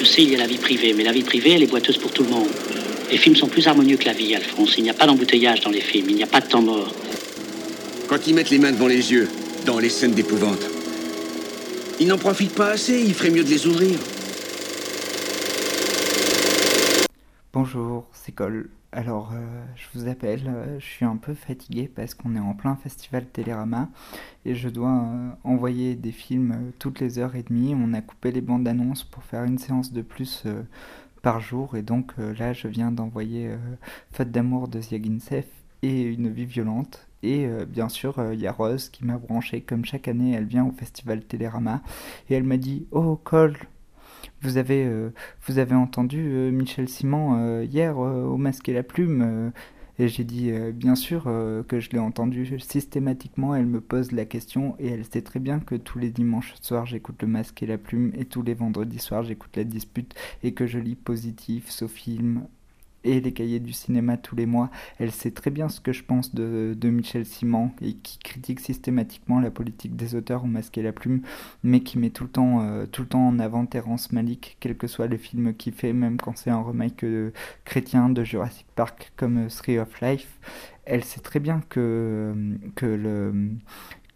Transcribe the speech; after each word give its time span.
Je 0.00 0.06
sais, 0.06 0.22
il 0.22 0.30
y 0.30 0.34
a 0.34 0.38
la 0.38 0.46
vie 0.46 0.56
privée, 0.56 0.94
mais 0.94 1.04
la 1.04 1.12
vie 1.12 1.22
privée, 1.22 1.50
elle 1.50 1.62
est 1.62 1.66
boiteuse 1.66 1.98
pour 1.98 2.10
tout 2.10 2.22
le 2.22 2.30
monde. 2.30 2.48
Les 3.10 3.18
films 3.18 3.36
sont 3.36 3.48
plus 3.48 3.66
harmonieux 3.68 3.98
que 3.98 4.06
la 4.06 4.14
vie, 4.14 4.34
Alphonse. 4.34 4.78
Il 4.78 4.84
n'y 4.84 4.88
a 4.88 4.94
pas 4.94 5.06
d'embouteillage 5.06 5.60
dans 5.60 5.68
les 5.68 5.82
films, 5.82 6.06
il 6.08 6.16
n'y 6.16 6.22
a 6.22 6.26
pas 6.26 6.40
de 6.40 6.46
temps 6.46 6.62
mort. 6.62 6.94
Quand 8.08 8.26
ils 8.26 8.34
mettent 8.34 8.48
les 8.48 8.58
mains 8.58 8.72
devant 8.72 8.86
les 8.86 9.12
yeux, 9.12 9.28
dans 9.66 9.78
les 9.78 9.90
scènes 9.90 10.14
d'épouvante, 10.14 10.62
ils 12.00 12.06
n'en 12.06 12.16
profitent 12.16 12.54
pas 12.54 12.70
assez, 12.70 12.98
il 12.98 13.12
ferait 13.12 13.28
mieux 13.28 13.44
de 13.44 13.50
les 13.50 13.66
ouvrir. 13.66 13.98
Bonjour, 17.52 18.06
c'est 18.14 18.32
Cole. 18.32 18.70
Alors, 18.92 19.30
euh, 19.34 19.64
je 19.76 19.86
vous 19.94 20.08
appelle, 20.08 20.48
euh, 20.48 20.80
je 20.80 20.84
suis 20.84 21.04
un 21.04 21.16
peu 21.16 21.34
fatigué 21.34 21.88
parce 21.94 22.14
qu'on 22.14 22.34
est 22.34 22.40
en 22.40 22.54
plein 22.54 22.74
festival 22.74 23.24
Télérama 23.24 23.88
et 24.44 24.56
je 24.56 24.68
dois 24.68 24.90
euh, 24.90 25.28
envoyer 25.44 25.94
des 25.94 26.10
films 26.10 26.72
toutes 26.80 26.98
les 26.98 27.20
heures 27.20 27.36
et 27.36 27.44
demie. 27.44 27.72
On 27.76 27.92
a 27.94 28.00
coupé 28.00 28.32
les 28.32 28.40
bandes 28.40 28.66
annonces 28.66 29.04
pour 29.04 29.22
faire 29.22 29.44
une 29.44 29.58
séance 29.58 29.92
de 29.92 30.02
plus 30.02 30.44
par 31.22 31.40
jour 31.40 31.76
et 31.76 31.82
donc 31.82 32.14
là, 32.16 32.52
je 32.52 32.66
viens 32.66 32.90
d'envoyer 32.90 33.50
Faute 34.10 34.30
d'amour 34.30 34.68
de 34.68 34.80
Ziaginsef 34.80 35.46
et 35.82 36.02
Une 36.02 36.30
vie 36.30 36.46
violente. 36.46 37.06
Et 37.22 37.46
bien 37.68 37.88
sûr, 37.90 38.16
il 38.32 38.40
y 38.40 38.46
a 38.46 38.52
Rose 38.52 38.88
qui 38.88 39.04
m'a 39.04 39.18
branché 39.18 39.60
comme 39.60 39.84
chaque 39.84 40.08
année, 40.08 40.32
elle 40.32 40.46
vient 40.46 40.64
au 40.64 40.72
festival 40.72 41.22
Télérama 41.22 41.82
et 42.30 42.34
elle 42.34 42.44
m'a 42.44 42.56
dit 42.56 42.86
Oh, 42.90 43.20
Cole, 43.22 43.58
vous 44.42 44.56
avez, 44.56 44.84
euh, 44.84 45.10
vous 45.46 45.58
avez 45.58 45.74
entendu 45.74 46.30
euh, 46.32 46.50
Michel 46.50 46.88
Simon 46.88 47.36
euh, 47.36 47.64
hier 47.64 47.98
au 47.98 48.36
Masque 48.36 48.68
et 48.68 48.72
la 48.72 48.82
Plume 48.82 49.52
et 49.98 50.08
j'ai 50.08 50.24
dit 50.24 50.50
bien 50.72 50.94
sûr 50.94 51.24
que 51.24 51.78
je 51.78 51.90
l'ai 51.90 51.98
entendu 51.98 52.58
systématiquement. 52.58 53.54
Elle 53.54 53.66
me 53.66 53.82
pose 53.82 54.12
la 54.12 54.24
question 54.24 54.74
et 54.78 54.88
elle 54.88 55.04
sait 55.04 55.20
très 55.20 55.40
bien 55.40 55.60
que 55.60 55.74
tous 55.74 55.98
les 55.98 56.08
dimanches 56.08 56.54
soirs 56.62 56.86
j'écoute 56.86 57.20
le 57.20 57.28
masque 57.28 57.62
et 57.62 57.66
la 57.66 57.76
plume 57.76 58.12
et 58.16 58.24
tous 58.24 58.42
les 58.42 58.54
vendredis 58.54 58.98
soirs 58.98 59.24
j'écoute 59.24 59.54
la 59.56 59.64
dispute 59.64 60.14
et 60.42 60.54
que 60.54 60.66
je 60.66 60.78
lis 60.78 60.94
positif, 60.94 61.70
film, 61.86 62.46
et 63.04 63.20
les 63.20 63.32
cahiers 63.32 63.60
du 63.60 63.72
cinéma 63.72 64.16
tous 64.16 64.36
les 64.36 64.46
mois. 64.46 64.70
Elle 64.98 65.10
sait 65.10 65.30
très 65.30 65.50
bien 65.50 65.68
ce 65.68 65.80
que 65.80 65.92
je 65.92 66.04
pense 66.04 66.34
de, 66.34 66.76
Michel 66.90 67.24
Simon 67.24 67.70
et 67.80 67.94
qui 67.94 68.18
critique 68.18 68.60
systématiquement 68.60 69.40
la 69.40 69.50
politique 69.50 69.96
des 69.96 70.14
auteurs 70.14 70.44
au 70.44 70.46
masque 70.46 70.76
et 70.76 70.82
la 70.82 70.92
plume, 70.92 71.22
mais 71.62 71.80
qui 71.80 71.98
met 71.98 72.10
tout 72.10 72.24
le 72.24 72.30
temps, 72.30 72.62
euh, 72.62 72.86
tout 72.86 73.02
le 73.02 73.08
temps 73.08 73.28
en 73.28 73.38
avant 73.38 73.64
Terrence 73.64 74.12
Malick, 74.12 74.56
quel 74.60 74.76
que 74.76 74.86
soit 74.86 75.06
le 75.06 75.16
film 75.16 75.54
qu'il 75.54 75.72
fait, 75.72 75.92
même 75.92 76.16
quand 76.16 76.36
c'est 76.36 76.50
un 76.50 76.62
remake 76.62 77.04
euh, 77.04 77.30
chrétien 77.64 78.08
de 78.08 78.24
Jurassic 78.24 78.66
Park 78.74 79.12
comme 79.16 79.46
euh, 79.46 79.48
Three 79.48 79.78
of 79.78 80.00
Life. 80.00 80.38
Elle 80.84 81.04
sait 81.04 81.20
très 81.20 81.38
bien 81.38 81.62
que, 81.68 82.34
que 82.74 82.86
le 82.86 83.32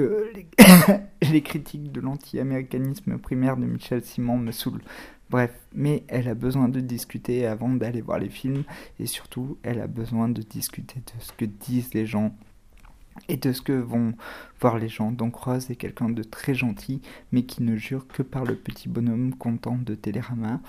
les 1.22 1.42
critiques 1.42 1.92
de 1.92 2.00
l'anti-américanisme 2.00 3.18
primaire 3.18 3.56
de 3.56 3.66
Michel 3.66 4.04
Simon 4.04 4.38
me 4.38 4.52
saoulent. 4.52 4.82
Bref, 5.28 5.50
mais 5.74 6.04
elle 6.08 6.28
a 6.28 6.34
besoin 6.34 6.68
de 6.68 6.80
discuter 6.80 7.46
avant 7.46 7.70
d'aller 7.70 8.00
voir 8.00 8.18
les 8.18 8.28
films 8.28 8.62
et 9.00 9.06
surtout 9.06 9.58
elle 9.62 9.80
a 9.80 9.88
besoin 9.88 10.28
de 10.28 10.42
discuter 10.42 11.00
de 11.00 11.20
ce 11.20 11.32
que 11.32 11.44
disent 11.44 11.94
les 11.94 12.06
gens 12.06 12.36
et 13.28 13.36
de 13.36 13.52
ce 13.52 13.60
que 13.60 13.72
vont 13.72 14.14
voir 14.60 14.78
les 14.78 14.88
gens. 14.88 15.10
Donc 15.10 15.34
Rose 15.34 15.70
est 15.70 15.76
quelqu'un 15.76 16.10
de 16.10 16.22
très 16.22 16.54
gentil 16.54 17.02
mais 17.32 17.42
qui 17.42 17.62
ne 17.62 17.76
jure 17.76 18.06
que 18.06 18.22
par 18.22 18.44
le 18.44 18.54
petit 18.54 18.88
bonhomme 18.88 19.34
content 19.34 19.78
de 19.84 19.94
Télérama 19.94 20.60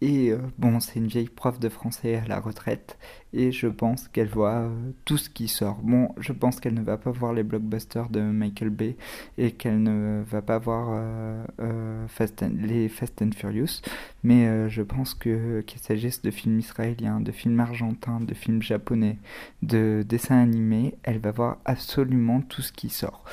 et 0.00 0.30
euh, 0.30 0.38
bon, 0.58 0.80
c'est 0.80 0.98
une 0.98 1.08
vieille 1.08 1.28
prof 1.28 1.58
de 1.58 1.68
français 1.68 2.16
à 2.16 2.26
la 2.28 2.38
retraite, 2.38 2.98
et 3.32 3.50
je 3.50 3.66
pense 3.66 4.08
qu'elle 4.08 4.28
voit 4.28 4.60
euh, 4.60 4.90
tout 5.04 5.18
ce 5.18 5.28
qui 5.28 5.48
sort. 5.48 5.78
Bon, 5.82 6.14
je 6.18 6.32
pense 6.32 6.60
qu'elle 6.60 6.74
ne 6.74 6.82
va 6.82 6.96
pas 6.96 7.10
voir 7.10 7.32
les 7.32 7.42
blockbusters 7.42 8.08
de 8.08 8.20
Michael 8.20 8.70
Bay, 8.70 8.96
et 9.38 9.52
qu'elle 9.52 9.82
ne 9.82 10.22
va 10.24 10.40
pas 10.40 10.58
voir 10.58 10.88
euh, 11.58 12.06
les 12.62 12.88
Fast 12.88 13.22
and 13.22 13.30
Furious, 13.36 13.82
mais 14.22 14.68
je 14.68 14.82
pense 14.82 15.14
que 15.14 15.60
qu'il 15.62 15.80
s'agisse 15.80 16.22
de 16.22 16.30
films 16.30 16.58
israéliens, 16.58 17.20
de 17.20 17.32
films 17.32 17.60
argentins, 17.60 18.20
de 18.20 18.34
films 18.34 18.62
japonais, 18.62 19.18
de 19.62 20.04
dessins 20.08 20.38
animés, 20.38 20.94
elle 21.02 21.18
va 21.18 21.32
voir 21.32 21.58
absolument 21.64 22.40
tout 22.40 22.62
ce 22.62 22.72
qui 22.72 22.88
sort. 22.88 23.24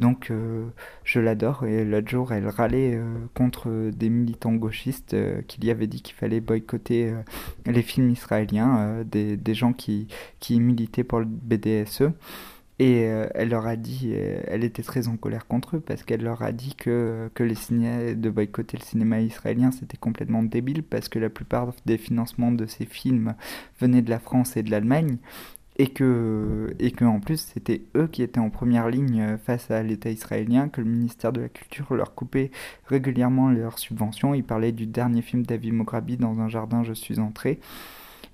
Donc 0.00 0.30
euh, 0.30 0.66
je 1.04 1.20
l'adore 1.20 1.66
et 1.66 1.84
l'autre 1.84 2.08
jour 2.08 2.32
elle 2.32 2.48
râlait 2.48 2.94
euh, 2.94 3.04
contre 3.34 3.90
des 3.90 4.08
militants 4.08 4.54
gauchistes 4.54 5.12
euh, 5.12 5.42
qui 5.46 5.60
lui 5.60 5.70
avaient 5.70 5.86
dit 5.86 6.00
qu'il 6.00 6.16
fallait 6.16 6.40
boycotter 6.40 7.12
les 7.66 7.82
films 7.82 8.10
israéliens, 8.10 9.04
des, 9.04 9.54
gens 9.54 9.72
qui, 9.72 10.08
qui 10.40 10.58
militaient 10.58 11.04
pour 11.04 11.20
le 11.20 11.26
BDSE. 11.26 12.10
Et 12.78 13.02
elle 13.02 13.50
leur 13.50 13.66
a 13.66 13.76
dit, 13.76 14.12
elle 14.12 14.64
était 14.64 14.82
très 14.82 15.06
en 15.08 15.18
colère 15.18 15.46
contre 15.46 15.76
eux 15.76 15.80
parce 15.80 16.02
qu'elle 16.02 16.22
leur 16.22 16.42
a 16.42 16.50
dit 16.50 16.74
que, 16.74 17.30
les 17.38 18.14
de 18.14 18.30
boycotter 18.30 18.78
le 18.78 18.82
cinéma 18.82 19.20
israélien 19.20 19.70
c'était 19.70 19.98
complètement 19.98 20.42
débile 20.42 20.82
parce 20.82 21.10
que 21.10 21.18
la 21.18 21.28
plupart 21.28 21.74
des 21.84 21.98
financements 21.98 22.52
de 22.52 22.64
ces 22.64 22.86
films 22.86 23.34
venaient 23.80 24.00
de 24.00 24.08
la 24.08 24.18
France 24.18 24.56
et 24.56 24.62
de 24.62 24.70
l'Allemagne 24.70 25.18
et 25.76 25.88
que, 25.88 26.74
et 26.78 26.90
que 26.90 27.04
en 27.04 27.20
plus 27.20 27.40
c'était 27.54 27.82
eux 27.96 28.06
qui 28.06 28.22
étaient 28.22 28.40
en 28.40 28.50
première 28.50 28.88
ligne 28.88 29.38
face 29.38 29.70
à 29.70 29.82
l'État 29.82 30.10
israélien, 30.10 30.68
que 30.68 30.80
le 30.80 30.88
ministère 30.88 31.32
de 31.32 31.40
la 31.40 31.48
Culture 31.48 31.94
leur 31.94 32.14
coupait 32.14 32.50
régulièrement 32.86 33.50
leurs 33.50 33.78
subventions. 33.78 34.34
Ils 34.34 34.44
parlaient 34.44 34.72
du 34.72 34.86
dernier 34.86 35.22
film 35.22 35.44
d'Avi 35.44 35.72
Mograbi, 35.72 36.16
Dans 36.16 36.40
un 36.40 36.48
jardin 36.48 36.82
je 36.82 36.92
suis 36.92 37.18
entré, 37.18 37.60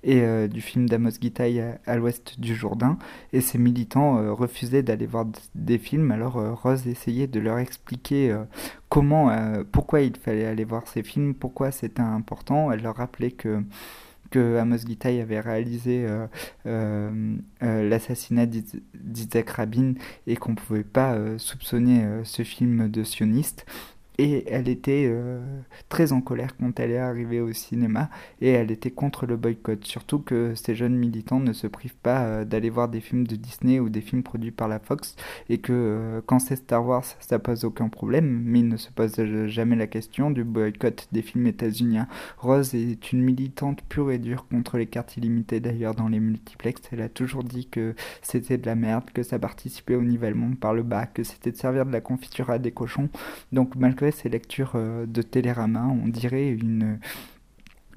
et 0.03 0.21
euh, 0.21 0.47
du 0.47 0.61
film 0.61 0.87
d'Amos 0.87 1.11
Gitaï 1.21 1.61
à, 1.85 1.95
l'ouest 1.95 2.39
du 2.39 2.55
Jourdain. 2.55 2.97
Et 3.33 3.41
ces 3.41 3.57
militants 3.57 4.17
euh, 4.17 4.33
refusaient 4.33 4.83
d'aller 4.83 5.05
voir 5.05 5.25
des 5.55 5.77
films, 5.77 6.11
alors 6.11 6.37
euh, 6.37 6.53
Rose 6.53 6.87
essayait 6.87 7.27
de 7.27 7.39
leur 7.39 7.59
expliquer 7.59 8.35
comment, 8.89 9.31
pourquoi 9.71 10.01
il 10.01 10.15
fallait 10.15 10.45
aller 10.45 10.63
voir 10.63 10.87
ces 10.87 11.03
films, 11.03 11.33
pourquoi 11.33 11.71
c'était 11.71 12.01
important. 12.01 12.71
Elle 12.71 12.81
leur 12.81 12.95
rappelait 12.95 13.31
que 13.31 13.63
que 14.29 14.57
Amos 14.57 14.77
Gitaï 14.87 15.21
avait 15.21 15.39
réalisé 15.39 16.05
euh, 16.05 16.27
euh, 16.65 17.35
euh, 17.63 17.89
l'assassinat 17.89 18.45
d'Isaac 18.45 19.49
Rabin 19.49 19.93
et 20.25 20.35
qu'on 20.35 20.51
ne 20.51 20.55
pouvait 20.55 20.83
pas 20.83 21.17
soupçonner 21.37 22.05
ce 22.23 22.43
film 22.43 22.89
de 22.89 23.03
sioniste 23.03 23.65
et 24.17 24.45
elle 24.51 24.67
était 24.67 25.05
euh, 25.07 25.39
très 25.89 26.11
en 26.11 26.21
colère 26.21 26.57
quand 26.57 26.79
elle 26.79 26.91
est 26.91 26.97
arrivée 26.97 27.39
au 27.39 27.53
cinéma 27.53 28.09
et 28.41 28.49
elle 28.49 28.71
était 28.71 28.89
contre 28.89 29.25
le 29.25 29.37
boycott. 29.37 29.83
Surtout 29.85 30.19
que 30.19 30.55
ces 30.55 30.75
jeunes 30.75 30.95
militants 30.95 31.39
ne 31.39 31.53
se 31.53 31.67
privent 31.67 31.95
pas 31.95 32.23
euh, 32.23 32.45
d'aller 32.45 32.69
voir 32.69 32.89
des 32.89 32.99
films 32.99 33.27
de 33.27 33.35
Disney 33.35 33.79
ou 33.79 33.89
des 33.89 34.01
films 34.01 34.23
produits 34.23 34.51
par 34.51 34.67
la 34.67 34.79
Fox 34.79 35.15
et 35.49 35.59
que 35.59 35.73
euh, 35.73 36.21
quand 36.25 36.39
c'est 36.39 36.55
Star 36.55 36.85
Wars 36.85 37.05
ça 37.19 37.37
pose 37.39 37.63
aucun 37.63 37.89
problème 37.89 38.41
mais 38.43 38.59
ils 38.59 38.67
ne 38.67 38.77
se 38.77 38.91
posent 38.91 39.23
jamais 39.45 39.75
la 39.75 39.87
question 39.87 40.31
du 40.31 40.43
boycott 40.43 41.07
des 41.11 41.21
films 41.21 41.47
états-uniens. 41.47 42.07
Rose 42.39 42.73
est 42.73 43.11
une 43.11 43.21
militante 43.21 43.81
pure 43.87 44.11
et 44.11 44.17
dure 44.17 44.47
contre 44.47 44.77
les 44.77 44.87
cartes 44.87 45.17
illimitées 45.17 45.59
d'ailleurs 45.59 45.93
dans 45.93 46.07
les 46.07 46.19
multiplex. 46.19 46.81
Elle 46.91 47.01
a 47.01 47.09
toujours 47.09 47.43
dit 47.43 47.67
que 47.67 47.93
c'était 48.21 48.57
de 48.57 48.65
la 48.65 48.75
merde, 48.75 49.05
que 49.13 49.23
ça 49.23 49.37
participait 49.37 49.95
au 49.95 50.01
nivellement 50.01 50.51
par 50.59 50.73
le 50.73 50.83
bas, 50.83 51.05
que 51.05 51.23
c'était 51.23 51.51
de 51.51 51.57
servir 51.57 51.85
de 51.85 51.91
la 51.91 52.01
confiture 52.01 52.49
à 52.49 52.57
des 52.57 52.71
cochons. 52.71 53.09
Donc 53.51 53.75
malgré 53.75 54.06
ces 54.11 54.29
lectures 54.29 54.73
euh, 54.75 55.05
de 55.05 55.21
Télérama, 55.21 55.85
on 55.85 56.07
dirait 56.07 56.49
une 56.49 56.99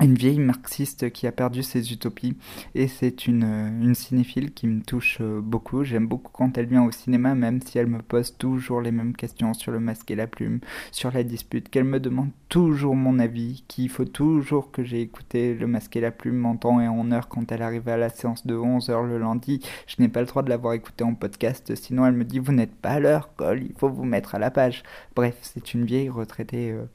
une 0.01 0.15
vieille 0.15 0.39
marxiste 0.39 1.11
qui 1.11 1.27
a 1.27 1.33
perdu 1.33 1.63
ses 1.63 1.93
utopies 1.93 2.37
et 2.75 2.89
c'est 2.89 3.27
une, 3.27 3.45
une, 3.45 3.95
cinéphile 3.95 4.53
qui 4.53 4.67
me 4.67 4.83
touche 4.83 5.19
euh, 5.21 5.41
beaucoup. 5.41 5.85
J'aime 5.85 6.07
beaucoup 6.07 6.33
quand 6.33 6.57
elle 6.57 6.67
vient 6.67 6.85
au 6.85 6.91
cinéma, 6.91 7.35
même 7.35 7.61
si 7.61 7.79
elle 7.79 7.87
me 7.87 8.01
pose 8.01 8.37
toujours 8.37 8.81
les 8.81 8.93
mêmes 8.93 9.15
questions 9.15 9.53
sur 9.53 9.73
le 9.73 9.81
masque 9.81 10.11
et 10.11 10.17
la 10.17 10.27
plume, 10.27 10.61
sur 10.91 11.11
la 11.13 11.23
dispute, 11.23 11.69
qu'elle 11.69 11.85
me 11.85 12.01
demande 12.01 12.31
toujours 12.49 12.97
mon 12.97 13.19
avis, 13.19 13.65
qu'il 13.69 13.91
faut 13.91 14.05
toujours 14.05 14.71
que 14.71 14.83
j'ai 14.83 15.03
écouté 15.03 15.55
le 15.55 15.67
masque 15.67 15.95
et 15.97 16.01
la 16.01 16.11
plume 16.11 16.47
en 16.47 16.57
temps 16.57 16.81
et 16.81 16.89
en 16.89 17.13
heure 17.13 17.29
quand 17.29 17.53
elle 17.53 17.63
arrive 17.63 17.89
à 17.89 17.97
la 17.97 18.09
séance 18.09 18.47
de 18.47 18.55
11h 18.55 19.07
le 19.07 19.19
lundi. 19.19 19.61
Je 19.87 19.97
n'ai 19.99 20.09
pas 20.09 20.21
le 20.21 20.27
droit 20.27 20.43
de 20.43 20.49
l'avoir 20.49 20.73
écouté 20.75 21.05
en 21.05 21.15
podcast, 21.15 21.75
sinon 21.75 22.07
elle 22.07 22.15
me 22.15 22.25
dit 22.25 22.39
vous 22.39 22.53
n'êtes 22.53 22.75
pas 22.75 22.91
à 22.91 23.01
l'heure, 23.01 23.35
Cole, 23.37 23.65
il 23.65 23.75
faut 23.77 23.91
vous 23.91 24.05
mettre 24.05 24.35
à 24.35 24.39
la 24.39 24.51
page. 24.51 24.83
Bref, 25.15 25.37
c'est 25.43 25.75
une 25.75 25.85
vieille 25.85 26.09
retraitée. 26.09 26.73
Euh, 26.73 26.87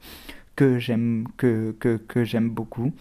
que 0.56 0.78
j'aime 0.78 1.28
beaucoup, 2.50 2.92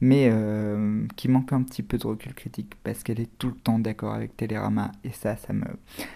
mais 0.00 0.28
euh, 0.32 1.06
qui 1.16 1.28
manque 1.28 1.52
un 1.52 1.62
petit 1.62 1.82
peu 1.82 1.98
de 1.98 2.06
recul 2.06 2.34
critique 2.34 2.74
parce 2.82 3.02
qu'elle 3.02 3.20
est 3.20 3.38
tout 3.38 3.48
le 3.48 3.56
temps 3.56 3.78
d'accord 3.78 4.14
avec 4.14 4.36
Télérama 4.36 4.92
et 5.04 5.10
ça, 5.10 5.36
ça 5.36 5.52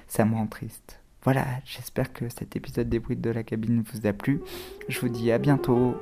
ça 0.07 0.25
me 0.25 0.35
rend 0.35 0.47
triste. 0.47 1.01
Voilà, 1.25 1.47
j'espère 1.65 2.13
que 2.13 2.29
cet 2.29 2.55
épisode 2.55 2.89
des 2.89 2.99
bruits 2.99 3.17
de 3.17 3.31
la 3.31 3.43
cabine 3.43 3.83
vous 3.93 4.07
a 4.07 4.13
plu. 4.13 4.41
Je 4.89 5.01
vous 5.01 5.09
dis 5.09 5.33
à 5.33 5.39
bientôt. 5.39 5.97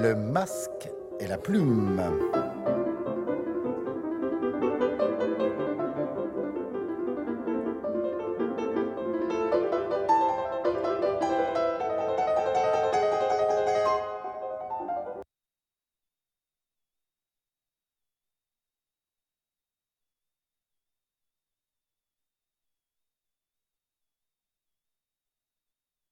Le 0.00 0.14
masque 0.14 0.88
et 1.18 1.26
la 1.26 1.38
plume. 1.38 2.00